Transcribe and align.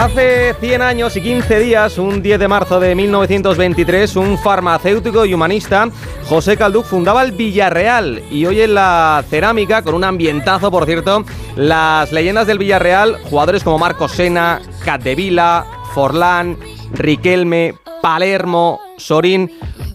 Hace 0.00 0.54
100 0.58 0.80
años 0.80 1.14
y 1.18 1.20
15 1.20 1.60
días, 1.60 1.98
un 1.98 2.22
10 2.22 2.40
de 2.40 2.48
marzo 2.48 2.80
de 2.80 2.94
1923, 2.94 4.16
un 4.16 4.38
farmacéutico 4.38 5.26
y 5.26 5.34
humanista, 5.34 5.90
José 6.26 6.56
Calduc, 6.56 6.86
fundaba 6.86 7.22
el 7.22 7.32
Villarreal. 7.32 8.22
Y 8.30 8.46
hoy 8.46 8.62
en 8.62 8.76
la 8.76 9.22
cerámica, 9.28 9.82
con 9.82 9.94
un 9.94 10.04
ambientazo, 10.04 10.70
por 10.70 10.86
cierto, 10.86 11.26
las 11.54 12.12
leyendas 12.12 12.46
del 12.46 12.56
Villarreal, 12.56 13.18
jugadores 13.24 13.62
como 13.62 13.78
Marco 13.78 14.08
Sena, 14.08 14.62
Catdevila, 14.86 15.66
Forlán, 15.92 16.56
Riquelme, 16.94 17.74
Palermo, 18.00 18.80
Sorín 18.96 19.52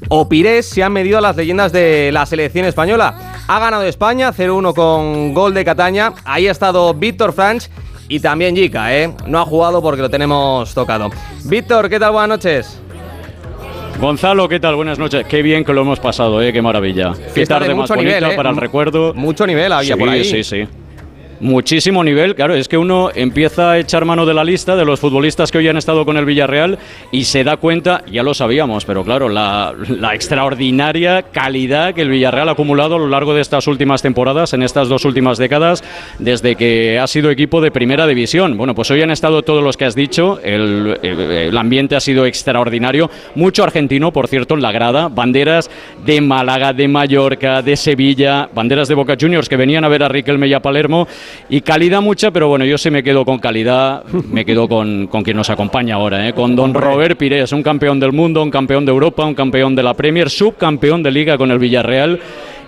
o 0.10 0.30
Pires 0.30 0.70
se 0.70 0.84
han 0.84 0.94
medido 0.94 1.18
a 1.18 1.22
las 1.22 1.36
leyendas 1.36 1.72
de 1.72 2.12
la 2.12 2.28
selección 2.28 2.68
española. 2.68 3.42
Ha 3.48 3.58
ganado 3.58 3.82
España 3.82 4.32
0-1 4.32 4.76
con 4.76 5.34
gol 5.34 5.56
de 5.56 5.66
Cataña. 5.66 6.14
Ahí 6.26 6.48
ha 6.48 6.52
estado 6.52 6.94
Víctor 6.94 7.34
Franch 7.34 7.72
y 8.08 8.20
también 8.20 8.56
Jica, 8.56 8.96
¿eh? 8.96 9.14
No 9.28 9.40
ha 9.40 9.46
jugado 9.46 9.82
porque 9.82 10.02
lo 10.02 10.10
tenemos 10.10 10.74
tocado. 10.74 11.10
Víctor, 11.46 11.90
¿qué 11.90 12.00
tal? 12.00 12.12
Buenas 12.12 12.30
noches. 12.30 12.82
Gonzalo, 14.00 14.50
¿qué 14.50 14.60
tal? 14.60 14.76
Buenas 14.76 15.00
noches. 15.00 15.26
Qué 15.26 15.42
bien 15.42 15.64
que 15.64 15.74
lo 15.74 15.82
hemos 15.82 16.00
pasado, 16.00 16.42
¿eh? 16.42 16.52
Qué 16.52 16.62
maravilla. 16.62 17.14
Qué 17.34 17.46
tarde 17.46 17.74
más 17.74 17.90
bonita 17.90 18.32
¿eh? 18.32 18.36
para 18.36 18.50
el 18.50 18.58
recuerdo. 18.58 19.14
Mucho 19.14 19.48
nivel 19.48 19.72
había 19.72 19.96
por 19.96 20.10
ahí. 20.10 20.24
Sí, 20.24 20.44
sí 20.44 20.68
muchísimo 21.46 22.04
nivel. 22.04 22.36
Claro, 22.36 22.56
es 22.56 22.68
que 22.68 22.78
uno 22.78 23.12
empieza 23.14 23.72
a 23.72 23.80
echar 23.80 24.04
mano 24.04 24.26
de 24.26 24.34
la 24.34 24.44
lista 24.44 24.76
de 24.76 24.84
los 24.84 25.00
futbolistas 25.00 25.52
que 25.52 25.60
hoy 25.60 25.68
han 25.68 25.78
estado 25.78 26.04
con 26.04 26.18
el 26.18 26.26
Villarreal 26.26 26.80
y 27.12 27.26
se 27.26 27.44
da 27.44 27.58
cuenta, 27.58 28.04
ya 28.12 28.24
lo 28.24 28.34
sabíamos, 28.34 28.84
pero 28.84 29.04
claro, 29.04 29.30
la, 29.30 29.74
extraordinaria 30.14 31.24
calidad 31.24 31.94
que 31.94 32.02
el 32.02 32.10
Villarreal 32.10 32.50
ha 32.50 32.54
acumulado 32.54 32.96
a 32.96 33.00
lo 33.00 33.08
largo 33.08 33.34
de 33.34 33.42
estas 33.42 33.68
últimas 33.68 34.02
temporadas, 34.02 34.54
en 34.54 34.64
estas 34.64 34.90
dos 34.90 35.06
últimas 35.06 35.38
décadas, 35.38 35.84
desde 36.18 36.56
que 36.56 37.00
ha 37.00 37.06
sido 37.06 37.30
equipo 37.30 37.62
de 37.62 37.70
primera 37.70 38.08
división. 38.08 38.58
Bueno, 38.58 38.74
pues 38.74 38.90
hoy 38.90 39.04
han 39.04 39.12
estado 39.12 39.44
todos 39.44 39.64
los 39.64 39.78
que 39.78 39.86
has 39.86 39.96
dicho, 39.96 40.40
el, 40.44 40.98
el 41.04 41.58
ambiente 41.58 41.96
ha 41.96 42.00
sido 42.00 42.26
extraordinario, 42.26 43.12
mucho 43.36 43.64
argentino, 43.64 44.12
por 44.12 44.28
cierto, 44.28 44.56
en 44.56 44.64
la 44.64 44.72
grada, 44.72 45.10
banderas 45.10 45.70
de 46.06 46.22
Málaga, 46.22 46.74
de 46.74 46.88
Mallorca, 46.88 47.62
de 47.62 47.76
Sevilla, 47.76 48.50
banderas 48.52 48.88
de 48.88 48.96
Boca 48.96 49.16
Juniors 49.20 49.48
que 49.48 49.58
venían 49.58 49.84
a 49.84 49.90
ver 49.90 50.02
a 50.02 50.08
Riquelme 50.08 50.48
y 50.48 50.54
a 50.54 50.62
Palermo 50.62 51.08
y 51.50 51.62
calidad 51.62 52.02
mucha, 52.02 52.32
pero 52.32 52.48
bueno, 52.48 52.66
yo 52.66 52.78
sí 52.78 52.90
me 52.90 53.04
quedo 53.04 53.26
con 53.26 53.40
calidad, 53.40 54.04
me 54.32 54.46
quedo 54.46 54.68
con, 54.68 55.08
con 55.08 55.24
quien 55.24 55.38
nos 55.38 55.50
acompaña 55.50 55.96
ahora, 55.96 56.28
¿eh? 56.28 56.34
con 56.34 56.56
don 56.56 56.74
Robert 56.74 57.18
Pires, 57.18 57.52
un 57.52 57.64
campeón 57.64 58.00
del 58.00 58.12
mundo, 58.12 58.42
un 58.44 58.52
campeón 58.52 58.86
de 58.86 58.92
Europa, 58.92 59.26
un 59.26 59.36
campeón 59.36 59.76
de 59.76 59.84
la 59.84 59.94
Premier, 59.94 60.30
subcampeón 60.30 61.04
de 61.04 61.12
liga 61.12 61.38
con 61.38 61.52
el 61.52 61.60
Villarreal 61.60 62.20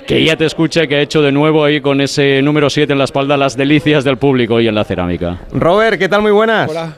que 0.08 0.24
ya 0.24 0.38
te 0.38 0.46
escucha, 0.46 0.88
que 0.88 0.96
ha 0.96 1.02
hecho 1.02 1.22
de 1.22 1.34
nuevo 1.34 1.66
ahí 1.66 1.82
con 1.82 2.00
ese 2.00 2.42
número 2.42 2.70
7 2.70 2.94
en 2.94 2.98
la 2.98 3.04
espalda 3.04 3.36
las 3.36 3.58
delicias 3.58 4.06
del 4.06 4.18
público 4.18 4.62
y 4.62 4.68
en 4.68 4.74
la 4.74 4.86
cerámica. 4.86 5.40
Robert, 5.52 6.00
¿qué 6.00 6.08
tal? 6.08 6.22
Muy 6.22 6.32
buenas. 6.32 6.70
Hola. 6.70 6.96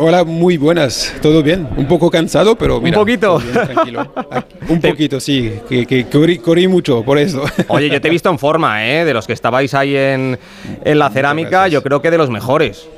Hola, 0.00 0.22
muy 0.22 0.56
buenas, 0.56 1.12
todo 1.20 1.42
bien. 1.42 1.68
Un 1.76 1.88
poco 1.88 2.08
cansado, 2.08 2.56
pero 2.56 2.80
mira, 2.80 2.98
un 3.00 3.02
poquito. 3.04 3.42
tranquilo. 3.52 4.12
Un 4.68 4.80
poquito, 4.80 5.18
sí, 5.18 5.52
que, 5.68 6.06
corrí, 6.08 6.68
mucho 6.68 7.02
por 7.02 7.18
eso. 7.18 7.42
Oye, 7.66 7.90
yo 7.90 8.00
te 8.00 8.06
he 8.06 8.10
visto 8.12 8.30
en 8.30 8.38
forma, 8.38 8.86
¿eh? 8.86 9.04
De 9.04 9.12
los 9.12 9.26
que 9.26 9.32
estabais 9.32 9.74
ahí 9.74 9.96
en, 9.96 10.38
en 10.84 10.98
la 11.00 11.10
cerámica, 11.10 11.66
yo 11.66 11.82
creo 11.82 12.00
que 12.00 12.12
de 12.12 12.18
los 12.18 12.30
mejores. 12.30 12.88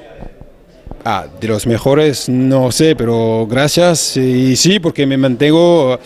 Ah, 1.02 1.24
de 1.40 1.48
los 1.48 1.66
mejores, 1.66 2.28
no 2.28 2.70
sé, 2.70 2.94
pero 2.94 3.46
gracias. 3.48 4.18
Y 4.18 4.54
sí, 4.56 4.78
porque 4.78 5.06
me 5.06 5.16
mantengo 5.16 5.98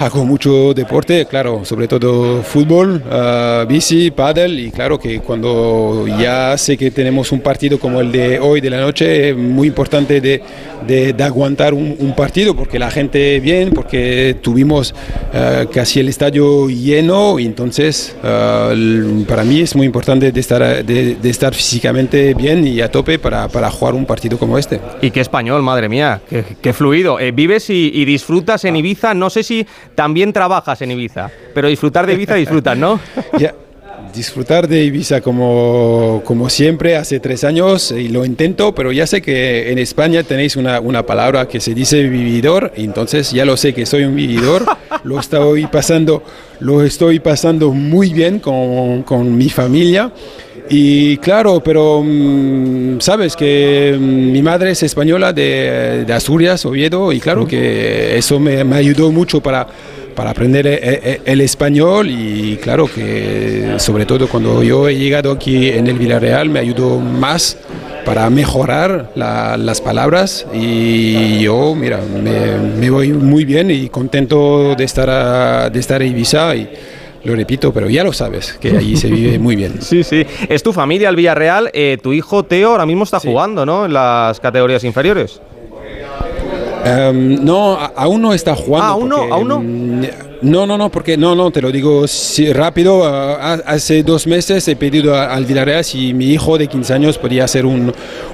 Hago 0.00 0.24
mucho 0.24 0.74
deporte, 0.74 1.26
claro, 1.26 1.64
sobre 1.64 1.88
todo 1.88 2.44
fútbol, 2.44 3.02
uh, 3.04 3.66
bici, 3.66 4.12
paddle 4.12 4.62
y 4.62 4.70
claro 4.70 4.96
que 4.96 5.18
cuando 5.18 6.06
ya 6.06 6.56
sé 6.56 6.76
que 6.76 6.92
tenemos 6.92 7.32
un 7.32 7.40
partido 7.40 7.80
como 7.80 8.00
el 8.00 8.12
de 8.12 8.38
hoy 8.38 8.60
de 8.60 8.70
la 8.70 8.80
noche, 8.80 9.30
es 9.30 9.36
muy 9.36 9.66
importante 9.66 10.20
de, 10.20 10.40
de, 10.86 11.24
aguantar 11.24 11.74
un, 11.74 12.14
partido 12.16 12.54
porque 12.54 12.78
la 12.78 12.92
gente 12.92 13.40
viene, 13.40 13.72
porque 13.72 14.36
tuvimos 14.40 14.92
uh, 14.92 15.68
casi 15.68 15.98
el 15.98 16.08
estadio 16.08 16.68
lleno 16.68 17.38
entonces 17.38 18.16
uh, 18.22 19.24
para 19.24 19.44
mí 19.44 19.60
es 19.60 19.74
muy 19.74 19.86
importante 19.86 20.30
de 20.30 20.40
estar, 20.40 20.84
de, 20.84 21.16
estar 21.24 21.54
físicamente 21.54 22.34
bien 22.34 22.66
y 22.66 22.80
a 22.80 22.90
tope 22.90 23.18
para, 23.18 23.48
para, 23.48 23.68
jugar 23.70 23.94
un 23.94 24.06
partido 24.06 24.38
como 24.38 24.58
este. 24.58 24.80
Y 25.02 25.10
qué 25.10 25.20
español, 25.20 25.62
madre 25.62 25.88
mía, 25.88 26.20
qué, 26.62 26.72
fluido. 26.72 27.18
Eh, 27.18 27.32
vives 27.32 27.68
y, 27.70 27.90
y 27.92 28.04
disfrutas 28.04 28.64
en 28.64 28.76
Ibiza, 28.76 29.14
no 29.14 29.28
sé 29.30 29.42
si 29.42 29.66
también 29.98 30.32
trabajas 30.32 30.80
en 30.80 30.92
Ibiza, 30.92 31.28
pero 31.52 31.66
disfrutar 31.66 32.06
de 32.06 32.14
Ibiza 32.14 32.36
disfrutas, 32.36 32.78
¿no? 32.78 33.00
Disfrutar 34.14 34.68
de 34.68 34.84
Ibiza 34.84 35.20
como, 35.20 36.22
como 36.24 36.48
siempre 36.48 36.96
hace 36.96 37.18
tres 37.18 37.42
años 37.42 37.90
y 37.90 38.08
lo 38.08 38.24
intento, 38.24 38.72
pero 38.76 38.92
ya 38.92 39.08
sé 39.08 39.20
que 39.20 39.72
en 39.72 39.78
España 39.78 40.22
tenéis 40.22 40.54
una, 40.54 40.78
una 40.78 41.04
palabra 41.04 41.48
que 41.48 41.58
se 41.58 41.74
dice 41.74 42.04
vividor, 42.04 42.72
entonces 42.76 43.32
ya 43.32 43.44
lo 43.44 43.56
sé 43.56 43.74
que 43.74 43.86
soy 43.86 44.04
un 44.04 44.14
vividor, 44.14 44.64
lo 45.02 45.18
estoy 45.18 45.66
pasando, 45.66 46.22
lo 46.60 46.84
estoy 46.84 47.18
pasando 47.18 47.72
muy 47.72 48.12
bien 48.12 48.38
con, 48.38 49.02
con 49.02 49.36
mi 49.36 49.50
familia. 49.50 50.12
Y 50.70 51.16
claro, 51.18 51.60
pero 51.60 52.02
mm, 52.04 53.00
sabes 53.00 53.36
que 53.36 53.96
mm, 53.98 54.32
mi 54.32 54.42
madre 54.42 54.72
es 54.72 54.82
española 54.82 55.32
de, 55.32 56.04
de 56.06 56.12
Asturias, 56.12 56.64
Oviedo, 56.66 57.12
y 57.12 57.20
claro 57.20 57.46
que 57.46 58.18
eso 58.18 58.38
me, 58.38 58.62
me 58.64 58.76
ayudó 58.76 59.10
mucho 59.10 59.40
para, 59.40 59.66
para 60.14 60.30
aprender 60.30 60.66
el, 60.66 60.74
eh, 60.74 60.80
eh, 60.82 61.20
el, 61.24 61.40
español. 61.40 62.10
Y 62.10 62.56
claro 62.56 62.86
que 62.86 63.74
sobre 63.78 64.04
todo 64.04 64.28
cuando 64.28 64.62
yo 64.62 64.88
he 64.88 64.96
llegado 64.96 65.32
aquí 65.32 65.68
en 65.68 65.86
el 65.86 65.98
Villarreal 65.98 66.50
me 66.50 66.58
ayudó 66.58 66.98
más 66.98 67.56
para 68.04 68.28
mejorar 68.28 69.12
la, 69.14 69.56
las 69.56 69.80
palabras. 69.80 70.46
Y 70.52 71.40
yo, 71.40 71.74
mira, 71.74 72.00
me, 72.00 72.58
me, 72.78 72.90
voy 72.90 73.12
muy 73.12 73.44
bien 73.46 73.70
y 73.70 73.88
contento 73.88 74.74
de 74.74 74.84
estar, 74.84 75.72
de 75.72 75.78
estar 75.78 76.02
en 76.02 76.10
Ibiza 76.10 76.54
y, 76.56 76.68
lo 77.28 77.36
repito, 77.36 77.72
pero 77.72 77.88
ya 77.88 78.02
lo 78.02 78.12
sabes, 78.12 78.54
que 78.60 78.76
allí 78.76 78.96
se 78.96 79.08
vive 79.08 79.38
muy 79.38 79.56
bien. 79.56 79.74
Sí, 79.88 80.02
sí. 80.04 80.26
Es 80.48 80.62
tu 80.62 80.72
familia 80.72 81.08
el 81.08 81.16
Villarreal. 81.16 81.70
Eh, 81.72 81.98
tu 82.02 82.12
hijo 82.12 82.44
Teo 82.44 82.70
ahora 82.72 82.84
mismo 82.84 83.04
está 83.04 83.20
jugando, 83.20 83.64
¿no? 83.64 83.86
En 83.86 83.92
las 83.92 84.38
categorías 84.40 84.84
inferiores. 84.84 85.40
Um, 86.88 87.44
no, 87.44 87.76
aún 87.96 88.22
no 88.22 88.32
está 88.32 88.54
jugando. 88.54 88.86
Ah, 88.86 88.90
¿aún 88.90 89.08
no? 89.08 89.16
¿Aún 89.34 89.48
no? 89.48 89.60
Mm, 89.60 90.02
no, 90.42 90.66
no, 90.66 90.78
no, 90.78 90.88
porque 90.90 91.16
no, 91.16 91.34
no, 91.34 91.50
te 91.50 91.60
lo 91.60 91.72
digo 91.72 92.04
rápido. 92.52 93.00
Uh, 93.00 93.36
hace 93.66 94.02
dos 94.02 94.26
meses 94.26 94.66
he 94.68 94.76
pedido 94.76 95.16
al 95.16 95.44
Villarreal 95.44 95.84
si 95.84 96.14
mi 96.14 96.26
hijo 96.26 96.56
de 96.58 96.68
15 96.68 96.94
años 96.94 97.18
podía 97.18 97.44
hacer 97.44 97.66
un, 97.66 97.92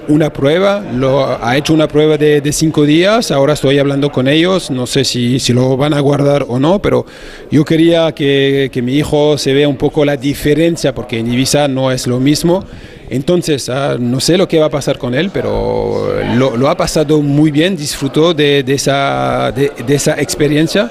una 0.09 0.33
prueba. 0.33 0.81
Lo, 0.81 1.27
ha 1.43 1.57
hecho 1.57 1.73
una 1.73 1.89
prueba 1.89 2.19
de, 2.19 2.41
de, 2.41 2.53
cinco 2.53 2.85
días. 2.85 3.31
Ahora 3.31 3.55
estoy 3.55 3.79
hablando 3.79 4.13
con 4.13 4.29
ellos. 4.29 4.71
No 4.71 4.87
sé 4.87 5.05
si, 5.05 5.41
si, 5.41 5.53
lo 5.53 5.77
van 5.77 5.95
a 5.95 6.01
guardar 6.01 6.45
o 6.49 6.59
no, 6.59 6.81
pero 6.81 7.07
yo 7.51 7.65
quería 7.65 8.13
que, 8.13 8.71
que 8.73 8.83
mi 8.83 8.95
hijo 8.95 9.39
se 9.39 9.55
vea 9.55 9.69
un 9.69 9.77
poco 9.77 10.05
la 10.05 10.17
diferencia, 10.17 10.95
porque 10.95 11.19
en 11.19 11.33
Ibiza 11.33 11.69
no 11.69 11.91
es 11.91 12.07
lo 12.07 12.21
mismo. 12.21 12.65
Entonces, 13.11 13.69
ah, 13.69 13.97
no 13.99 14.21
sé 14.21 14.37
lo 14.37 14.49
que 14.49 14.59
va 14.59 14.67
a 14.67 14.71
pasar 14.71 14.99
con 14.99 15.15
él, 15.15 15.31
pero 15.33 16.09
lo, 16.37 16.69
ha 16.69 16.77
pasado 16.77 17.21
muy 17.21 17.51
bien, 17.51 17.77
disfrutó 17.77 18.35
de, 18.35 18.63
de 18.63 18.75
esa, 18.75 19.53
de, 19.53 19.73
esa 19.89 20.21
experiencia 20.21 20.91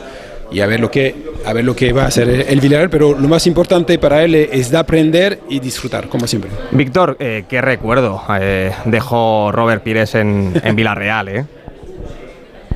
y 0.52 0.60
a 0.60 0.68
ver 0.68 0.80
lo 0.80 0.92
que 0.92 1.34
a 1.46 1.52
ver 1.52 1.66
lo 1.66 1.76
que 1.76 1.92
va 1.92 2.04
a 2.04 2.08
hacer 2.08 2.30
el 2.48 2.62
Villarreal, 2.62 2.90
pero 2.90 3.20
lo 3.20 3.28
más 3.28 3.46
importante 3.48 4.00
para 4.00 4.24
él 4.24 4.34
es 4.36 4.72
de 4.72 4.78
aprender 4.78 5.42
y 5.50 5.60
disfrutar, 5.60 6.08
como 6.08 6.26
siempre. 6.26 6.50
Víctor, 6.72 7.18
eh, 7.20 7.44
qué 7.50 7.60
recuerdo 7.60 8.22
eh, 8.40 8.72
dejó 8.86 9.52
Robert 9.52 9.84
Pires 9.84 10.16
en, 10.16 10.54
en 10.64 10.76
Villarreal, 10.78 11.28
¿eh? 11.28 11.46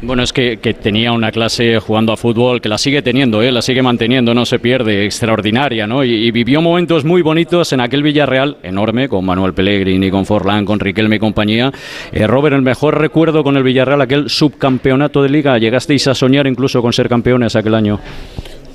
Bueno, 0.02 0.22
es 0.22 0.32
que, 0.32 0.58
tenía 0.80 1.12
una 1.12 1.32
clase 1.32 1.80
jugando 1.80 2.14
a 2.14 2.18
fútbol 2.18 2.62
que 2.62 2.70
la 2.70 2.78
sigue 2.78 3.02
teniendo, 3.02 3.42
¿eh? 3.42 3.52
la 3.52 3.64
sigue 3.64 3.82
manteniendo, 3.82 4.34
no 4.34 4.46
se 4.46 4.60
pierde, 4.60 5.06
extraordinaria, 5.06 5.88
¿no? 5.88 6.04
Y, 6.04 6.30
vivió 6.30 6.62
momentos 6.62 7.04
muy 7.04 7.24
bonitos 7.24 7.74
en 7.74 7.82
aquel 7.82 8.04
Villarreal 8.04 8.58
enorme, 8.62 9.10
con 9.10 9.26
Manuel 9.26 9.54
Pellegrini, 9.54 10.12
con 10.12 10.26
Forlán, 10.26 10.66
con 10.66 10.80
Riquelme 10.80 11.16
y 11.16 11.20
compañía. 11.20 11.72
Eh, 12.12 12.28
Robert, 12.28 12.56
el 12.56 12.62
mejor 12.62 13.00
recuerdo 13.00 13.44
con 13.44 13.58
el 13.58 13.64
Villarreal, 13.64 14.02
aquel 14.02 14.30
subcampeonato 14.30 15.24
de 15.24 15.30
liga, 15.30 15.58
¿llegasteis 15.58 16.08
a 16.08 16.14
soñar 16.14 16.46
incluso 16.46 16.80
con 16.82 16.94
ser 16.94 17.10
campeones 17.10 17.56
aquel 17.56 17.74
año? 17.74 18.00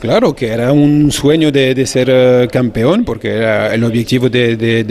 Claro, 0.02 0.34
que 0.34 0.48
era 0.48 0.72
un 0.72 1.12
sueño 1.12 1.52
de, 1.52 1.86
ser 1.86 2.08
eh, 2.10 2.48
campeón, 2.50 3.04
porque 3.04 3.36
era 3.36 3.72
el 3.72 3.84
objetivo 3.84 4.28
de, 4.28 4.56
de, 4.56 4.82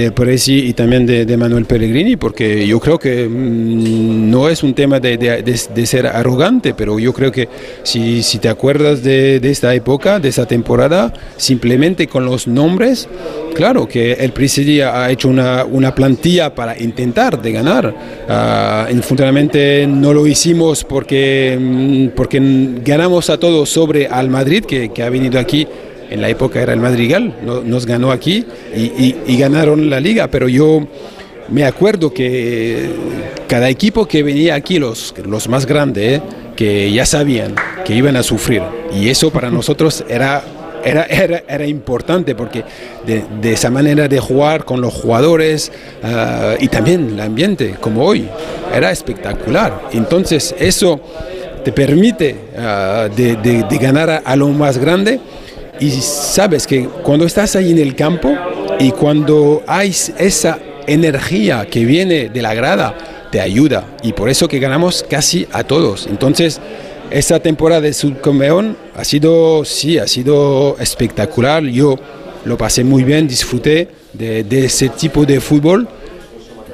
y 0.47 0.71
también 0.71 1.05
de, 1.05 1.35
Manuel 1.35 1.65
Pellegrini, 1.65 2.15
porque 2.15 2.65
yo 2.65 2.79
creo 2.79 2.97
que 2.97 3.27
mm, 3.27 4.31
no 4.31 4.47
es 4.47 4.63
un 4.63 4.73
tema 4.73 5.01
de, 5.01 5.85
ser 5.85 6.07
arrogante, 6.07 6.73
pero 6.73 6.97
yo 6.97 7.11
creo 7.11 7.29
que 7.29 7.49
si, 7.83 8.23
si 8.23 8.37
te 8.39 8.47
acuerdas 8.47 9.03
de, 9.03 9.41
esta 9.43 9.75
época, 9.75 10.21
de 10.21 10.29
esta 10.29 10.45
temporada, 10.45 11.11
simplemente 11.35 12.07
con 12.07 12.23
los 12.23 12.47
nombres, 12.47 13.09
claro 13.53 13.88
que 13.88 14.13
el 14.13 14.31
Presi 14.31 14.81
ha 14.81 15.09
hecho 15.09 15.30
una, 15.30 15.65
una, 15.65 15.94
plantilla 15.94 16.53
para 16.53 16.77
intentar 16.77 17.42
de 17.42 17.51
ganar. 17.51 17.94
Uh, 18.27 19.88
no 19.88 20.13
lo 20.13 20.27
hicimos 20.27 20.83
porque, 20.83 21.57
mm, 21.59 22.07
porque 22.15 22.39
ganamos 22.83 23.30
a 23.30 23.38
todos 23.38 23.69
sobre 23.69 24.07
al 24.07 24.30
Madrid, 24.30 24.65
que 24.65 25.03
ha 25.03 25.09
venido 25.09 25.39
aquí, 25.39 25.68
en 26.12 26.21
la 26.21 26.30
época 26.30 26.62
era 26.62 26.74
el 26.74 26.80
Madrigal, 26.81 27.33
nos 27.65 27.86
ganó 27.86 28.12
aquí 28.12 28.45
y, 28.75 29.38
ganaron 29.38 29.89
la 29.89 30.01
liga, 30.01 30.27
pero 30.27 30.50
yo 30.50 30.86
me 31.50 31.63
acuerdo 31.63 32.13
que 32.13 32.89
cada 33.48 33.69
equipo 33.69 34.06
que 34.06 34.21
venía 34.21 34.56
aquí, 34.56 34.77
los, 34.77 35.15
los 35.25 35.48
más 35.48 35.65
grandes, 35.65 36.21
que 36.57 36.92
ya 36.92 37.06
sabían 37.06 37.56
que 37.86 37.95
iban 37.95 38.18
a 38.18 38.24
sufrir. 38.24 38.62
Y 38.94 39.07
eso 39.07 39.31
para 39.31 39.50
nosotros 39.50 40.03
era 40.09 40.44
era, 40.83 41.03
era, 41.03 41.43
era, 41.47 41.65
importante 41.65 42.35
porque 42.35 42.63
de, 43.05 43.51
esa 43.51 43.69
manera 43.69 44.07
de 44.07 44.19
jugar 44.19 44.65
con 44.65 44.81
los 44.81 44.93
jugadores 44.93 45.71
uh, 46.03 46.55
y 46.59 46.67
también 46.67 47.11
el 47.13 47.19
ambiente, 47.19 47.75
como 47.79 48.03
hoy, 48.03 48.27
era 48.73 48.91
espectacular. 48.91 49.89
Entonces 49.93 50.55
eso 50.59 50.99
te 51.63 51.71
permite 51.71 52.35
uh, 52.55 53.13
de, 53.13 53.77
ganar 53.79 54.09
a, 54.09 54.17
a, 54.17 54.35
lo 54.35 54.47
más 54.49 54.77
grande 54.77 55.19
y 55.79 55.89
sabes 55.91 56.67
que 56.67 56.87
cuando 57.03 57.25
estás 57.25 57.55
ahí 57.55 57.71
en 57.71 57.79
el 57.79 57.95
campo 57.95 58.33
y 58.79 58.91
cuando 58.91 59.63
hay 59.67 59.93
esa 60.17 60.59
energía 60.87 61.65
que 61.69 61.85
viene 61.85 62.29
de 62.29 62.41
la 62.41 62.53
grada, 62.53 62.95
te 63.31 63.39
ayuda. 63.39 63.85
Y 64.03 64.13
por 64.13 64.29
eso 64.29 64.47
que 64.47 64.59
ganamos 64.59 65.05
casi 65.09 65.47
a 65.51 65.63
todos. 65.63 66.07
Entonces, 66.07 66.59
esta 67.11 67.39
temporada 67.39 67.81
de 67.81 67.93
subcampeón 67.93 68.77
ha 68.95 69.03
sido, 69.03 69.65
sí, 69.65 69.97
ha 69.97 70.07
sido 70.07 70.77
espectacular. 70.79 71.63
Yo 71.63 71.97
lo 72.45 72.57
pasé 72.57 72.83
muy 72.83 73.03
bien, 73.03 73.27
disfruté 73.27 73.89
de, 74.13 74.43
de 74.43 74.65
ese 74.65 74.89
tipo 74.89 75.25
de 75.25 75.39
fútbol 75.39 75.87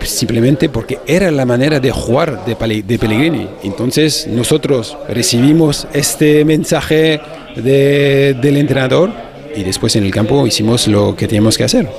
simplemente 0.05 0.69
porque 0.69 0.99
era 1.07 1.31
la 1.31 1.45
manera 1.45 1.79
de 1.79 1.91
jugar 1.91 2.45
de, 2.45 2.55
de, 2.83 2.99
Pellegrini. 2.99 3.47
Entonces 3.63 4.27
nosotros 4.27 4.97
recibimos 5.09 5.87
este 5.93 6.45
mensaje 6.45 7.19
de, 7.55 8.35
del 8.39 8.57
entrenador 8.57 9.11
y 9.55 9.63
después 9.63 9.95
en 9.95 10.05
el 10.05 10.11
campo 10.11 10.45
hicimos 10.45 10.87
lo 10.87 11.15
que 11.15 11.27
teníamos 11.27 11.57
que 11.57 11.63
hacer. 11.63 11.89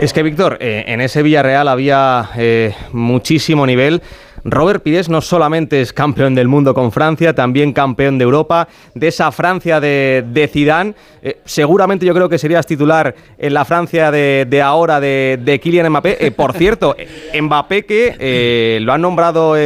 Es 0.00 0.12
que, 0.12 0.22
Víctor, 0.22 0.58
eh, 0.60 0.84
en 0.86 1.00
ese 1.00 1.22
Villarreal 1.22 1.66
había 1.68 2.30
eh, 2.36 2.72
muchísimo 2.92 3.66
nivel. 3.66 4.00
Robert 4.44 4.82
Pires 4.82 5.08
no 5.08 5.20
solamente 5.20 5.80
es 5.80 5.92
campeón 5.92 6.34
del 6.34 6.48
mundo 6.48 6.74
con 6.74 6.92
Francia, 6.92 7.34
también 7.34 7.72
campeón 7.72 8.18
de 8.18 8.24
Europa, 8.24 8.68
de 8.94 9.08
esa 9.08 9.32
Francia 9.32 9.80
de, 9.80 10.24
de 10.26 10.48
Zidane. 10.48 10.94
Eh, 11.22 11.40
seguramente 11.44 12.06
yo 12.06 12.14
creo 12.14 12.28
que 12.28 12.38
serías 12.38 12.66
titular 12.66 13.14
en 13.36 13.54
la 13.54 13.64
Francia 13.64 14.10
de, 14.10 14.46
de 14.48 14.62
ahora 14.62 15.00
de, 15.00 15.38
de, 15.42 15.58
Kylian 15.60 15.90
Mbappé. 15.90 16.26
Eh, 16.26 16.30
por 16.30 16.52
cierto, 16.52 16.96
Mbappé 17.40 17.84
que 17.84 18.16
eh, 18.18 18.78
lo 18.80 18.92
han 18.92 19.02
nombrado 19.02 19.56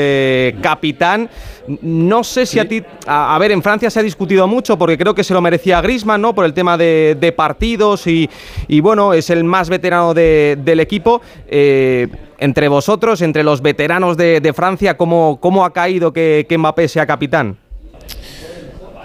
capitán. 0.62 1.28
No 1.66 2.24
sé 2.24 2.46
si 2.46 2.58
a 2.58 2.68
ti, 2.68 2.82
a, 3.06 3.34
a, 3.34 3.38
ver, 3.38 3.52
en 3.52 3.62
Francia 3.62 3.90
se 3.90 4.00
ha 4.00 4.02
discutido 4.02 4.48
mucho 4.48 4.76
porque 4.76 4.98
creo 4.98 5.14
que 5.14 5.24
se 5.24 5.34
lo 5.34 5.40
merecía 5.40 5.80
Griezmann, 5.80 6.20
¿no? 6.20 6.34
Por 6.34 6.44
el 6.44 6.54
tema 6.54 6.76
de, 6.76 7.16
de 7.18 7.32
partidos 7.32 8.06
y, 8.06 8.28
y, 8.68 8.80
bueno, 8.80 9.12
es 9.12 9.30
el 9.30 9.44
más 9.44 9.68
veterano 9.68 10.14
de, 10.14 10.58
del 10.62 10.80
equipo. 10.80 11.22
Eh, 11.46 12.08
entre 12.38 12.66
vosotros, 12.66 13.22
entre 13.22 13.44
los 13.44 13.62
veteranos 13.62 14.16
de, 14.16 14.40
de 14.40 14.52
Francia, 14.52 14.96
¿cómo, 14.96 15.38
¿cómo, 15.40 15.64
ha 15.64 15.72
caído 15.72 16.12
que, 16.12 16.44
que 16.48 16.58
Mbappé 16.58 16.88
sea 16.88 17.06
capitán? 17.06 17.56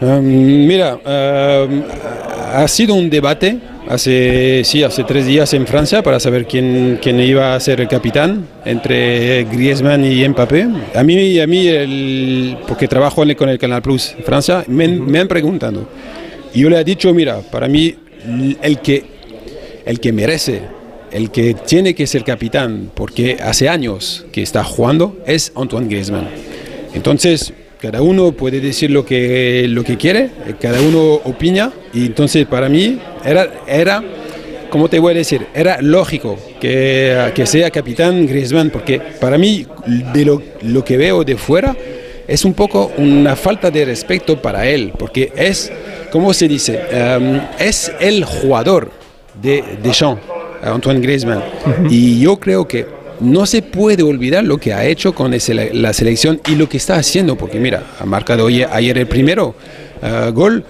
Um, 0.01 0.21
mira, 0.21 0.95
um, 0.95 1.83
ha 2.53 2.67
sido 2.67 2.95
un 2.95 3.09
debate 3.09 3.59
hace, 3.89 4.61
sí, 4.63 4.83
hace 4.83 5.03
tres 5.03 5.25
días 5.25 5.53
en 5.53 5.65
Francia 5.67 6.03
para 6.03 6.19
saber 6.19 6.45
quién, 6.45 6.99
quién 7.01 7.19
iba 7.19 7.55
a 7.55 7.59
ser 7.59 7.81
el 7.81 7.87
capitán 7.87 8.47
entre 8.65 9.43
Griezmann 9.45 10.05
y 10.05 10.27
Mbappé. 10.27 10.67
A 10.95 11.03
mí, 11.03 11.39
a 11.39 11.47
mí 11.47 11.67
el, 11.67 12.57
porque 12.67 12.87
trabajo 12.87 13.23
con 13.35 13.49
el 13.49 13.57
Canal 13.57 13.81
Plus 13.81 14.15
Francia, 14.25 14.63
me, 14.67 14.87
me 14.87 15.19
han 15.19 15.27
preguntado. 15.27 15.87
Y 16.53 16.61
yo 16.61 16.69
le 16.69 16.79
he 16.79 16.83
dicho, 16.83 17.13
mira, 17.13 17.41
para 17.41 17.67
mí 17.67 17.95
el 18.61 18.79
que, 18.79 19.03
el 19.85 19.99
que 19.99 20.11
merece, 20.11 20.61
el 21.11 21.31
que 21.31 21.53
tiene 21.53 21.95
que 21.95 22.07
ser 22.07 22.23
capitán, 22.23 22.91
porque 22.93 23.37
hace 23.41 23.69
años 23.69 24.25
que 24.31 24.41
está 24.41 24.63
jugando, 24.63 25.17
es 25.25 25.51
Antoine 25.55 25.87
Griezmann. 25.87 26.27
Entonces, 26.93 27.53
cada 27.79 28.01
uno 28.01 28.31
puede 28.31 28.59
decir 28.59 28.89
lo 28.91 29.05
que, 29.05 29.65
lo 29.69 29.83
que 29.83 29.97
quiere, 29.97 30.29
cada 30.59 30.81
uno 30.81 31.13
opina, 31.23 31.71
y 31.93 32.07
entonces 32.07 32.45
para 32.45 32.69
mí 32.69 32.99
era, 33.23 33.49
era 33.67 34.03
¿cómo 34.69 34.89
te 34.89 34.99
voy 34.99 35.13
a 35.13 35.17
decir? 35.17 35.47
Era 35.53 35.81
lógico 35.81 36.37
que, 36.59 37.31
que 37.35 37.45
sea 37.45 37.69
capitán 37.69 38.25
Griezmann, 38.25 38.69
porque 38.69 38.99
para 39.19 39.37
mí, 39.37 39.65
de 40.13 40.25
lo, 40.25 40.41
lo, 40.63 40.83
que 40.83 40.97
veo 40.97 41.23
de 41.23 41.37
fuera, 41.37 41.75
es 42.27 42.45
un 42.45 42.53
poco 42.53 42.91
una 42.97 43.35
falta 43.35 43.71
de 43.71 43.85
respeto 43.85 44.41
para 44.41 44.67
él, 44.67 44.93
porque 44.97 45.31
es, 45.35 45.71
¿cómo 46.11 46.33
se 46.33 46.47
dice? 46.47 46.81
Um, 46.91 47.39
es 47.59 47.91
el 47.99 48.25
jugador 48.25 48.91
de 49.41 49.63
Deschamps, 49.83 50.21
Antoine 50.61 50.99
Griezmann, 50.99 51.37
uh 51.37 51.69
-huh. 51.69 51.91
y 51.91 52.19
yo 52.19 52.37
creo 52.37 52.67
que 52.67 52.96
no 53.19 53.45
se 53.45 53.61
puede 53.61 54.03
olvidar 54.03 54.43
lo 54.43 54.57
que 54.57 54.73
ha 54.73 54.85
hecho 54.85 55.13
con 55.13 55.31
la 55.31 55.93
selección 55.93 56.41
y 56.47 56.55
lo 56.55 56.69
que 56.69 56.77
está 56.77 56.95
haciendo, 56.95 57.37
porque 57.37 57.59
mira, 57.59 57.83
ha 57.99 58.05
marcado 58.05 58.47
ayer, 58.47 58.67
ayer 58.71 58.97
el 58.97 59.07
primero 59.07 59.55
uh, 60.01 60.31
gol, 60.31 60.63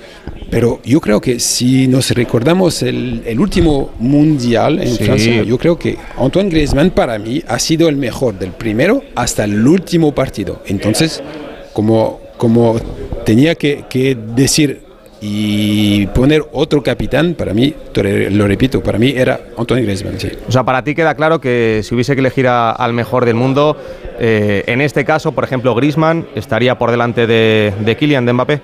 pero 0.49 0.79
yo 0.83 1.01
creo 1.01 1.19
que 1.19 1.39
si 1.39 1.87
nos 1.87 2.11
recordamos 2.11 2.81
el, 2.83 3.23
el 3.25 3.39
último 3.39 3.91
mundial 3.99 4.79
en 4.79 4.95
sí. 4.95 5.03
Francia, 5.03 5.43
yo 5.43 5.57
creo 5.57 5.77
que 5.77 5.97
Antoine 6.17 6.49
Griezmann 6.49 6.91
para 6.91 7.19
mí 7.19 7.43
ha 7.47 7.59
sido 7.59 7.89
el 7.89 7.97
mejor 7.97 8.39
del 8.39 8.51
primero 8.51 9.03
hasta 9.15 9.43
el 9.43 9.67
último 9.67 10.15
partido. 10.15 10.63
Entonces, 10.65 11.21
como, 11.73 12.21
como 12.37 12.79
tenía 13.25 13.55
que, 13.55 13.83
que 13.89 14.15
decir 14.35 14.86
y 15.21 16.05
poner 16.07 16.43
otro 16.51 16.83
capitán, 16.83 17.33
para 17.33 17.53
mí, 17.53 17.73
lo 18.31 18.47
repito, 18.47 18.81
para 18.81 18.99
mí 18.99 19.13
era 19.15 19.39
Antoine 19.57 19.83
Griezmann. 19.83 20.19
Sí. 20.19 20.29
O 20.47 20.51
sea, 20.51 20.63
para 20.63 20.83
ti 20.83 20.93
queda 20.93 21.15
claro 21.15 21.41
que 21.41 21.81
si 21.83 21.95
hubiese 21.95 22.13
que 22.13 22.19
elegir 22.21 22.47
a, 22.47 22.71
al 22.71 22.93
mejor 22.93 23.25
del 23.25 23.35
mundo, 23.35 23.77
eh, 24.19 24.63
en 24.67 24.81
este 24.81 25.05
caso, 25.05 25.31
por 25.31 25.43
ejemplo, 25.43 25.73
Griezmann 25.73 26.27
estaría 26.35 26.77
por 26.77 26.91
delante 26.91 27.25
de, 27.25 27.73
de 27.79 27.95
Kylian, 27.95 28.25
de 28.25 28.33
Mbappé. 28.33 28.61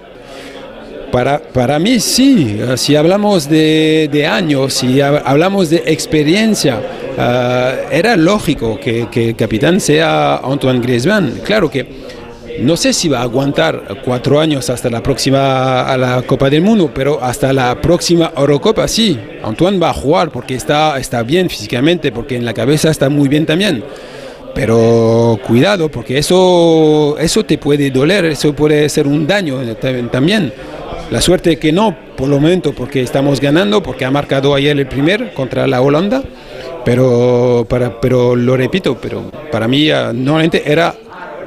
Para, 1.11 1.37
para 1.37 1.77
mí 1.77 1.99
sí, 1.99 2.59
si 2.75 2.95
hablamos 2.95 3.47
de, 3.47 4.09
de 4.11 4.25
años, 4.25 4.73
si 4.73 4.99
hablamos 4.99 5.69
de 5.69 5.83
experiencia, 5.85 6.79
uh, 7.15 7.93
era 7.93 8.17
lógico 8.17 8.79
que, 8.79 9.07
que 9.11 9.29
el 9.29 9.35
capitán 9.35 9.79
sea 9.79 10.37
Antoine 10.37 10.81
Griezmann. 10.81 11.41
Claro 11.43 11.69
que 11.69 11.85
no 12.59 12.77
sé 12.77 12.93
si 12.93 13.09
va 13.09 13.19
a 13.19 13.23
aguantar 13.23 13.83
cuatro 14.03 14.39
años 14.39 14.69
hasta 14.69 14.89
la 14.89 15.01
próxima 15.01 15.81
a 15.81 15.97
la 15.97 16.21
Copa 16.21 16.49
del 16.49 16.61
Mundo, 16.61 16.91
pero 16.93 17.21
hasta 17.21 17.51
la 17.53 17.79
próxima 17.81 18.31
Eurocopa 18.35 18.87
sí. 18.87 19.19
Antoine 19.43 19.79
va 19.79 19.89
a 19.89 19.93
jugar 19.93 20.29
porque 20.29 20.55
está, 20.55 20.97
está 20.97 21.23
bien 21.23 21.49
físicamente, 21.49 22.11
porque 22.11 22.35
en 22.35 22.45
la 22.45 22.53
cabeza 22.53 22.89
está 22.89 23.09
muy 23.09 23.27
bien 23.27 23.45
también. 23.45 23.83
Pero 24.53 25.39
cuidado, 25.47 25.89
porque 25.89 26.19
eso, 26.19 27.17
eso 27.19 27.43
te 27.43 27.57
puede 27.57 27.89
doler, 27.89 28.25
eso 28.25 28.53
puede 28.53 28.87
ser 28.87 29.07
un 29.07 29.25
daño 29.25 29.59
también. 30.11 30.53
La 31.09 31.21
suerte 31.21 31.57
que 31.57 31.71
no, 31.71 31.95
por 32.15 32.27
lo 32.27 32.39
momento, 32.39 32.73
porque 32.73 33.01
estamos 33.01 33.39
ganando, 33.39 33.81
porque 33.81 34.05
ha 34.05 34.11
marcado 34.11 34.53
ayer 34.53 34.77
el 34.77 34.87
primer 34.87 35.33
contra 35.33 35.67
la 35.67 35.81
Holanda. 35.81 36.23
Pero, 36.85 37.65
para, 37.69 37.99
pero 38.01 38.35
lo 38.35 38.57
repito, 38.57 38.97
pero 39.01 39.31
para 39.51 39.67
mí 39.67 39.87
normalmente 39.87 40.63
era 40.65 40.93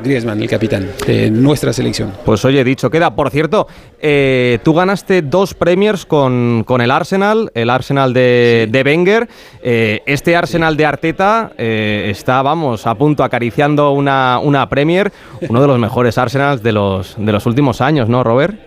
Griezmann, 0.06 0.40
el 0.40 0.48
capitán 0.48 0.88
de 1.06 1.30
nuestra 1.30 1.72
selección. 1.72 2.12
Pues 2.24 2.44
oye, 2.44 2.62
dicho 2.64 2.90
queda. 2.90 3.14
Por 3.14 3.30
cierto, 3.30 3.66
eh, 4.00 4.58
tú 4.62 4.74
ganaste 4.74 5.22
dos 5.22 5.54
premiers 5.54 6.06
con, 6.06 6.64
con, 6.66 6.80
el 6.80 6.90
Arsenal, 6.90 7.50
el 7.54 7.70
Arsenal 7.70 8.12
de, 8.12 8.64
sí. 8.66 8.72
de 8.72 8.82
Wenger. 8.82 9.28
Eh, 9.62 10.02
este 10.06 10.36
Arsenal 10.36 10.76
de 10.76 10.86
Arteta 10.86 11.52
eh, 11.58 12.08
está, 12.10 12.42
vamos, 12.42 12.86
a 12.86 12.94
punto 12.94 13.24
acariciando 13.24 13.90
una, 13.92 14.38
una 14.42 14.68
Premier, 14.68 15.12
uno 15.48 15.60
de 15.60 15.66
los 15.66 15.78
mejores 15.78 16.18
Arsenals 16.18 16.62
de 16.62 16.72
los, 16.72 17.14
de 17.18 17.32
los 17.32 17.46
últimos 17.46 17.80
años, 17.80 18.08
¿no, 18.08 18.22
Robert? 18.24 18.65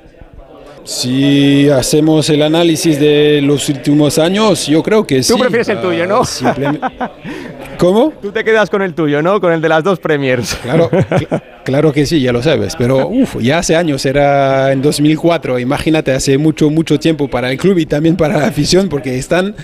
Si 0.84 1.70
hacemos 1.70 2.30
el 2.30 2.42
análisis 2.42 3.00
de 3.00 3.42
los 3.42 3.70
últimos 3.70 4.18
años, 4.18 4.66
yo 4.68 4.82
creo 4.82 5.06
que 5.06 5.18
Tú 5.18 5.24
sí. 5.24 5.34
Tú 5.34 5.40
prefieres 5.40 5.70
el 5.70 5.82
tuyo, 5.82 6.06
¿no? 6.08 6.22
¿Cómo? 7.78 8.12
Tú 8.22 8.32
te 8.32 8.44
quedas 8.44 8.70
con 8.70 8.82
el 8.82 8.94
tuyo, 8.94 9.22
¿no? 9.22 9.40
Con 9.40 9.54
el 9.54 9.62
de 9.62 9.70
las 9.70 9.84
dos 9.84 10.00
premiers. 10.00 10.56
Claro, 10.56 10.90
cl 11.18 11.26
claro 11.64 11.94
que 11.94 12.06
sí, 12.06 12.22
ya 12.22 12.34
lo 12.34 12.44
sabes. 12.44 12.76
Pero 12.76 13.08
uf, 13.08 13.38
ya 13.40 13.60
hace 13.60 13.76
años, 13.76 14.06
era 14.06 14.72
en 14.72 14.82
2004. 14.82 15.60
Imagínate, 15.60 16.12
hace 16.12 16.38
mucho, 16.38 16.70
mucho 16.70 17.00
tiempo 17.00 17.30
para 17.30 17.52
el 17.52 17.58
club 17.58 17.78
y 17.78 17.86
también 17.86 18.18
para 18.18 18.38
la 18.38 18.48
afición, 18.48 18.90
porque 18.90 19.18
están, 19.18 19.56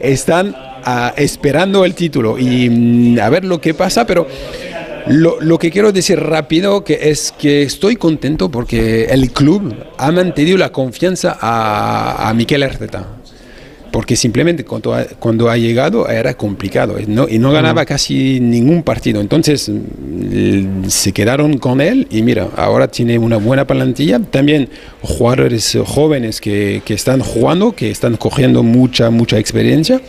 están 0.00 0.48
uh, 0.50 1.12
esperando 1.16 1.84
el 1.84 1.94
título 1.94 2.38
y 2.38 2.68
mm, 2.68 3.20
a 3.20 3.30
ver 3.30 3.44
lo 3.44 3.60
que 3.60 3.72
pasa, 3.72 4.06
pero 4.06 4.26
lo, 5.08 5.40
lo, 5.40 5.58
que 5.58 5.70
quiero 5.70 5.92
decir 5.92 6.18
rápido 6.18 6.84
que 6.84 7.10
es 7.10 7.32
que 7.36 7.62
estoy 7.62 7.96
contento 7.96 8.50
porque 8.50 9.06
el 9.06 9.30
club 9.32 9.74
ha 9.98 10.12
mantenido 10.12 10.58
la 10.58 10.70
confianza 10.70 11.36
a, 11.40 12.28
a 12.28 12.34
Miquel 12.34 12.62
Arteta. 12.62 13.06
Porque 13.90 14.16
simplemente 14.16 14.64
cuando 14.64 14.94
ha, 14.94 15.04
cuando 15.04 15.50
ha 15.50 15.56
llegado 15.58 16.08
era 16.08 16.32
complicado 16.32 16.96
¿no? 17.06 17.28
y 17.28 17.38
no 17.38 17.52
ganaba 17.52 17.84
casi 17.84 18.40
ningún 18.40 18.82
partido. 18.82 19.20
Entonces 19.20 19.70
se 20.88 21.12
quedaron 21.12 21.58
con 21.58 21.82
él 21.82 22.06
y 22.10 22.22
mira, 22.22 22.48
ahora 22.56 22.88
tiene 22.88 23.18
una 23.18 23.36
buena 23.36 23.66
plantilla. 23.66 24.18
También 24.18 24.70
jugadores 25.02 25.76
jóvenes 25.84 26.40
que, 26.40 26.80
que 26.86 26.94
están 26.94 27.20
jugando, 27.20 27.72
que 27.72 27.90
están 27.90 28.16
cogiendo 28.16 28.62
mucha, 28.62 29.10
mucha 29.10 29.38
experiencia. 29.38 30.00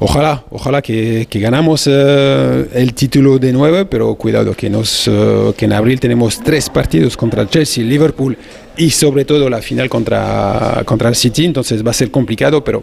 Ojalá, 0.00 0.44
ojalá 0.50 0.82
que, 0.82 1.26
que 1.30 1.38
ganamos 1.38 1.88
eh, 1.90 2.68
el 2.74 2.94
título 2.94 3.38
de 3.38 3.52
nueve, 3.52 3.84
pero 3.84 4.14
cuidado 4.16 4.52
que, 4.54 4.68
nos, 4.68 5.06
eh, 5.08 5.52
que 5.56 5.66
en 5.66 5.72
abril 5.72 6.00
tenemos 6.00 6.40
tres 6.42 6.68
partidos 6.68 7.16
contra 7.16 7.48
Chelsea, 7.48 7.84
Liverpool 7.84 8.36
y 8.76 8.90
sobre 8.90 9.24
todo 9.24 9.48
la 9.48 9.62
final 9.62 9.88
contra, 9.88 10.82
contra 10.84 11.08
el 11.08 11.14
City, 11.14 11.44
entonces 11.44 11.86
va 11.86 11.90
a 11.90 11.94
ser 11.94 12.10
complicado, 12.10 12.64
pero 12.64 12.82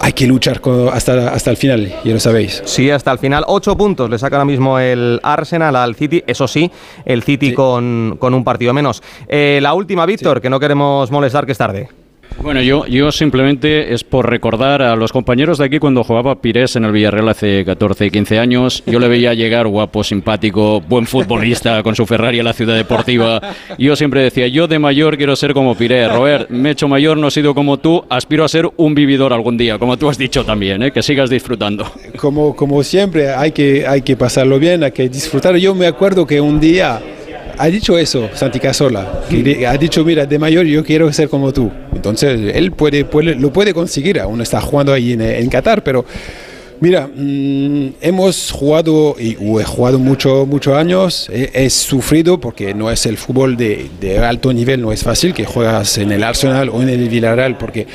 hay 0.00 0.12
que 0.12 0.26
luchar 0.26 0.60
hasta, 0.92 1.32
hasta 1.32 1.50
el 1.50 1.56
final, 1.56 1.94
ya 2.04 2.12
lo 2.12 2.20
sabéis. 2.20 2.60
Sí, 2.66 2.90
hasta 2.90 3.12
el 3.12 3.18
final. 3.18 3.44
Ocho 3.46 3.76
puntos 3.76 4.10
le 4.10 4.18
saca 4.18 4.36
ahora 4.36 4.44
mismo 4.44 4.78
el 4.80 5.20
Arsenal 5.22 5.76
al 5.76 5.94
City. 5.94 6.24
Eso 6.26 6.48
sí, 6.48 6.70
el 7.04 7.22
City 7.22 7.54
con, 7.54 8.16
con, 8.18 8.34
un 8.34 8.42
partido 8.42 8.74
menos. 8.74 9.00
Eh, 9.28 9.60
la 9.62 9.74
última, 9.74 10.04
Víctor, 10.04 10.40
que 10.40 10.50
no 10.50 10.58
queremos 10.58 11.08
molestar, 11.12 11.46
que 11.46 11.52
es 11.52 11.58
tarde. 11.58 12.01
Bueno, 12.40 12.60
yo, 12.60 12.86
yo 12.86 13.12
simplemente 13.12 13.92
es 13.92 14.04
por 14.04 14.28
recordar 14.28 14.82
a 14.82 14.96
los 14.96 15.12
compañeros 15.12 15.58
de 15.58 15.66
aquí 15.66 15.78
cuando 15.78 16.02
jugaba 16.04 16.40
Pires 16.40 16.76
en 16.76 16.84
el 16.84 16.92
Villarreal 16.92 17.28
hace 17.28 17.64
14 17.64 18.06
y 18.06 18.10
15 18.10 18.38
años. 18.38 18.82
Yo 18.86 18.98
le 18.98 19.08
veía 19.08 19.34
llegar 19.34 19.66
guapo, 19.66 20.02
simpático, 20.02 20.80
buen 20.80 21.06
futbolista 21.06 21.82
con 21.82 21.94
su 21.94 22.06
Ferrari 22.06 22.40
a 22.40 22.42
la 22.42 22.52
ciudad 22.52 22.74
deportiva. 22.74 23.40
Yo 23.78 23.96
siempre 23.96 24.22
decía, 24.22 24.48
yo 24.48 24.66
de 24.66 24.78
mayor 24.78 25.16
quiero 25.16 25.36
ser 25.36 25.54
como 25.54 25.76
Pires. 25.76 26.12
Robert, 26.12 26.50
me 26.50 26.70
he 26.70 26.72
hecho 26.72 26.88
mayor, 26.88 27.16
no 27.16 27.28
he 27.28 27.30
sido 27.30 27.54
como 27.54 27.78
tú, 27.78 28.04
aspiro 28.08 28.44
a 28.44 28.48
ser 28.48 28.68
un 28.76 28.94
vividor 28.94 29.32
algún 29.32 29.56
día, 29.56 29.78
como 29.78 29.96
tú 29.96 30.08
has 30.08 30.18
dicho 30.18 30.44
también, 30.44 30.82
¿eh? 30.82 30.90
que 30.90 31.02
sigas 31.02 31.30
disfrutando. 31.30 31.86
Como, 32.16 32.56
como 32.56 32.82
siempre, 32.82 33.30
hay 33.30 33.52
que, 33.52 33.86
hay 33.86 34.02
que 34.02 34.16
pasarlo 34.16 34.58
bien, 34.58 34.82
hay 34.84 34.92
que 34.92 35.08
disfrutar. 35.08 35.56
Yo 35.56 35.74
me 35.74 35.86
acuerdo 35.86 36.26
que 36.26 36.40
un 36.40 36.60
día 36.60 37.00
ha 37.62 37.66
dicho 37.66 37.96
eso 37.96 38.28
Santi 38.34 38.58
Casola, 38.58 39.22
ha 39.68 39.78
dicho, 39.78 40.04
mira, 40.04 40.26
de 40.26 40.36
mayor 40.36 40.66
yo 40.66 40.82
quiero 40.82 41.12
ser 41.12 41.28
como 41.28 41.52
tú. 41.52 41.70
Entonces, 41.94 42.56
él 42.56 42.72
puede, 42.72 43.06
lo 43.36 43.52
puede 43.52 43.72
conseguir, 43.72 44.18
aún 44.18 44.40
está 44.40 44.60
jugando 44.60 44.92
ahí 44.92 45.12
en, 45.12 45.48
Qatar, 45.48 45.84
pero 45.84 46.04
mira, 46.80 47.06
mm, 47.06 47.90
hemos 48.00 48.50
jugado, 48.50 49.14
y 49.16 49.36
he 49.60 49.64
jugado 49.64 50.00
muchos 50.00 50.44
muchos 50.48 50.74
años, 50.74 51.30
he, 51.30 51.70
sufrido 51.70 52.40
porque 52.40 52.74
no 52.74 52.90
es 52.90 53.06
el 53.06 53.16
fútbol 53.16 53.56
de, 53.56 53.88
de, 54.00 54.18
alto 54.18 54.52
nivel, 54.52 54.82
no 54.82 54.90
es 54.90 55.04
fácil 55.04 55.32
que 55.32 55.44
juegas 55.44 55.98
en 55.98 56.10
el 56.10 56.24
Arsenal 56.24 56.68
o 56.68 56.82
en 56.82 56.88
el 56.88 57.08
Villarreal, 57.08 57.58
porque 57.58 57.86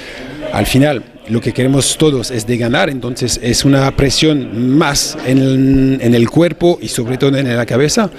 al 0.53 0.65
final 0.65 1.03
lo 1.27 1.41
que 1.41 1.51
queremos 1.51 1.97
todos 1.97 2.31
es 2.31 2.47
de 2.47 2.55
ganar, 2.55 2.89
entonces 2.89 3.37
es 3.43 3.65
una 3.65 3.93
presión 3.97 4.77
más 4.77 5.17
en 5.25 5.99
en 6.01 6.15
el 6.15 6.29
cuerpo 6.29 6.79
y 6.81 6.87
sobre 6.87 7.17
todo 7.17 7.37
en 7.37 7.53
la 7.53 7.65
cabeza. 7.65 8.09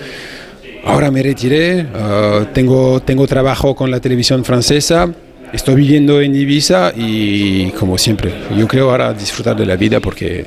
Ahora 0.84 1.10
me 1.10 1.22
retiré, 1.22 1.86
ah, 1.94 2.46
tengo, 2.52 3.00
tengo 3.00 3.26
trabajo 3.26 3.74
con 3.74 3.90
la 3.90 4.00
televisión 4.00 4.44
francesa, 4.44 5.12
estoy 5.52 5.76
viviendo 5.76 6.20
en 6.20 6.34
Ibiza 6.34 6.92
y 6.96 7.70
como 7.72 7.98
siempre, 7.98 8.32
yo 8.56 8.66
creo 8.66 8.90
ahora 8.90 9.12
disfrutar 9.12 9.56
de 9.56 9.66
la 9.66 9.76
vida 9.76 10.00
porque 10.00 10.44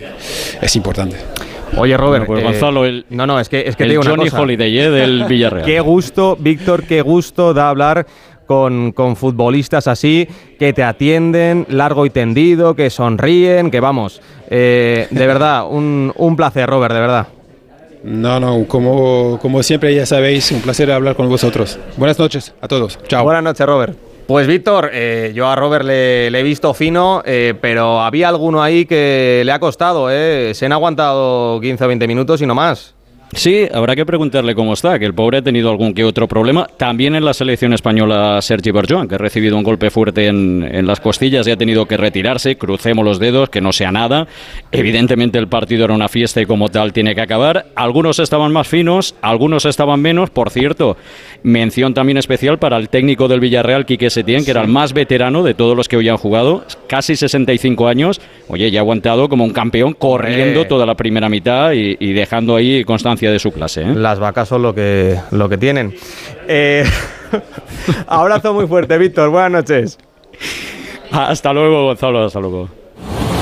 es 0.62 0.76
importante. 0.76 1.18
Oye, 1.78 1.96
Robert, 1.96 2.26
pues 2.26 2.44
Gonzalo, 2.44 2.86
el, 2.86 3.06
no, 3.10 3.26
no, 3.26 3.40
es 3.40 3.48
que, 3.48 3.64
es 3.66 3.76
que 3.76 3.84
el 3.84 3.98
Johnny 3.98 4.28
Holiday 4.30 4.78
¿eh? 4.78 4.90
del 4.90 5.24
Villarreal. 5.30 5.66
qué 5.66 5.80
gusto, 5.80 6.36
Víctor, 6.38 6.84
qué 6.84 7.02
gusto 7.02 7.54
da 7.54 7.70
hablar 7.70 8.06
con, 8.46 8.92
con, 8.92 9.16
futbolistas 9.16 9.88
así, 9.88 10.28
que 10.60 10.74
te 10.74 10.84
atienden 10.84 11.66
largo 11.70 12.06
y 12.06 12.10
tendido, 12.10 12.76
que 12.76 12.90
sonríen, 12.90 13.72
que 13.72 13.80
vamos, 13.80 14.22
eh, 14.50 15.08
de 15.10 15.28
verdad, 15.28 15.66
un, 15.70 16.12
un 16.18 16.36
placer, 16.36 16.70
Robert, 16.70 16.94
de 16.94 17.00
verdad. 17.00 17.28
No, 18.04 18.40
no, 18.40 18.66
como, 18.68 19.38
como 19.42 19.62
siempre 19.64 19.94
ya 19.94 20.06
sabéis, 20.06 20.52
un 20.52 20.62
placer 20.62 20.92
hablar 20.92 21.16
con 21.16 21.30
vosotros. 21.30 21.78
Buenas 21.98 22.18
noches 22.18 22.54
a 22.62 22.68
todos. 22.68 22.98
Chao. 23.08 23.24
Buenas 23.24 23.44
noches, 23.44 23.66
Robert. 23.66 23.96
Pues 24.28 24.48
Víctor, 24.48 24.90
eh, 24.94 25.34
yo 25.36 25.48
a 25.48 25.56
Robert 25.56 25.84
le, 25.84 26.28
he 26.28 26.44
visto 26.44 26.74
fino, 26.74 27.22
eh, 27.26 27.54
pero 27.60 28.02
había 28.02 28.30
alguno 28.30 28.64
ahí 28.64 28.86
que 28.86 29.42
le 29.46 29.52
ha 29.52 29.60
costado, 29.60 30.10
eh. 30.10 30.54
Se 30.56 30.66
han 30.66 30.72
aguantado 30.72 31.60
15 31.60 31.84
o 31.84 31.88
20 31.88 32.08
minutos 32.08 32.42
y 32.42 32.46
no 32.46 32.56
más. 32.56 32.96
Sí, 33.34 33.66
habrá 33.74 33.96
que 33.96 34.06
preguntarle 34.06 34.54
cómo 34.54 34.74
está, 34.74 35.00
que 35.00 35.06
el 35.06 35.14
pobre 35.14 35.38
ha 35.38 35.42
tenido 35.42 35.70
algún 35.70 35.94
que 35.94 36.04
otro 36.04 36.28
problema. 36.28 36.68
También 36.76 37.16
en 37.16 37.24
la 37.24 37.34
selección 37.34 37.72
española 37.74 38.42
Sergi 38.42 38.72
Berjoan, 38.72 39.08
que 39.08 39.16
ha 39.16 39.18
recibido 39.18 39.58
un 39.58 39.64
golpe 39.64 39.90
fuerte 39.90 40.28
en, 40.28 40.86
las 40.86 41.00
costillas 41.00 41.48
y 41.48 41.52
ha 41.52 41.56
tenido 41.56 41.86
que 41.86 41.96
retirarse. 41.96 42.58
Crucemos 42.58 43.06
los 43.06 43.20
dedos, 43.20 43.50
que 43.50 43.62
no 43.62 43.72
sea 43.72 43.92
nada. 43.92 44.28
Evidentemente 44.72 45.40
el 45.40 45.48
partido 45.48 45.86
era 45.86 45.94
una 45.94 46.10
fiesta 46.10 46.42
y 46.42 46.46
como 46.46 46.68
tal 46.70 46.92
tiene 46.92 47.16
que 47.16 47.22
acabar. 47.22 47.68
Algunos 47.76 48.20
estaban 48.20 48.52
más 48.52 48.68
finos, 48.68 49.16
algunos 49.22 49.66
estaban 49.66 50.02
menos. 50.02 50.30
Por 50.30 50.50
cierto, 50.50 50.98
mención 51.44 51.94
también 51.94 52.18
especial 52.18 52.60
para 52.60 52.76
el 52.76 52.90
técnico 52.90 53.30
del 53.30 53.40
Villarreal, 53.40 53.86
Quique 53.86 54.10
Setién, 54.10 54.44
que 54.44 54.52
era 54.52 54.62
el 54.62 54.68
más 54.68 54.92
veterano 54.92 55.42
de 55.42 55.54
todos 55.54 55.78
los 55.78 55.88
que 55.88 55.96
hoy 55.96 56.10
han 56.10 56.18
jugado, 56.18 56.66
casi 56.88 57.16
65 57.16 57.88
años. 57.88 58.20
Oye, 58.50 58.70
ya 58.72 58.80
ha 58.80 58.84
aguantado 58.84 59.30
como 59.30 59.46
un 59.46 59.52
campeón 59.52 59.94
corriendo 59.94 60.66
toda 60.68 60.86
la 60.86 60.96
primera 60.96 61.30
mitad 61.30 61.72
y, 61.72 61.96
y 61.98 62.12
dejando 62.12 62.58
ahí 62.58 62.84
constancia 62.84 63.21
de 63.30 63.40
su 63.40 63.52
clase. 63.52 63.82
¿eh? 63.82 63.94
Las 63.96 64.20
vacas 64.20 64.48
son 64.48 64.64
lo 64.64 64.74
que, 64.74 65.20
lo 65.32 65.50
que 65.50 65.58
tienen. 65.58 65.94
Eh, 66.48 66.84
abrazo 68.08 68.54
muy 68.54 68.68
fuerte, 68.68 68.98
Víctor. 68.98 69.30
Buenas 69.30 69.52
noches. 69.52 69.98
Hasta 71.12 71.54
luego, 71.54 71.86
Gonzalo. 71.86 72.26
Hasta 72.26 72.40
luego. 72.40 72.81